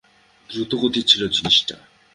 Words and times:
দ্রুতগতির 0.49 1.05
ছিল 1.07 1.21
জিনিসটা। 1.27 1.75